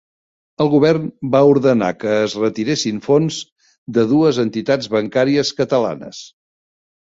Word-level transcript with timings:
El 0.63 0.69
govern 0.69 1.03
va 1.35 1.41
ordenar 1.49 1.89
que 2.05 2.15
es 2.21 2.33
retiressin 2.45 3.03
fons 3.09 3.39
de 3.99 4.07
dues 4.15 4.41
entitats 4.47 4.91
bancàries 4.97 5.55
catalanes 5.63 6.27